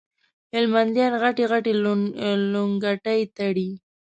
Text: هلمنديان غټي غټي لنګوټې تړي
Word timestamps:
هلمنديان 0.53 1.13
غټي 1.21 1.45
غټي 1.51 1.73
لنګوټې 2.53 3.19
تړي 3.37 3.69